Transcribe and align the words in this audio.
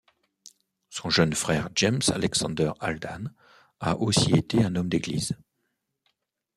Son 0.89 1.11
jeune 1.11 1.35
frère 1.35 1.69
James 1.75 2.01
Alexander 2.07 2.71
Haldane 2.79 3.31
a 3.79 3.97
aussi 3.97 4.31
été 4.35 4.63
un 4.63 4.75
homme 4.75 4.89
d'église. 4.89 5.35